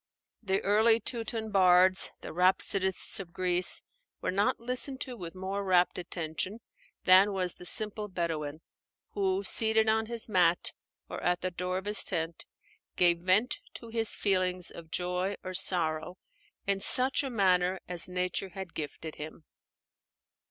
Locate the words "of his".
11.77-12.03